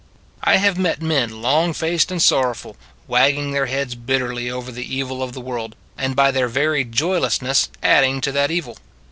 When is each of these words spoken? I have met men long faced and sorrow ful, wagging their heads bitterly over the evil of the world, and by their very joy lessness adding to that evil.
I 0.43 0.55
have 0.57 0.79
met 0.79 0.99
men 0.99 1.43
long 1.43 1.73
faced 1.73 2.11
and 2.11 2.19
sorrow 2.19 2.55
ful, 2.55 2.75
wagging 3.07 3.51
their 3.51 3.67
heads 3.67 3.93
bitterly 3.93 4.49
over 4.49 4.71
the 4.71 4.95
evil 4.95 5.21
of 5.21 5.33
the 5.33 5.41
world, 5.41 5.75
and 5.95 6.15
by 6.15 6.31
their 6.31 6.47
very 6.47 6.83
joy 6.83 7.19
lessness 7.19 7.69
adding 7.83 8.19
to 8.21 8.31
that 8.31 8.49
evil. 8.49 8.79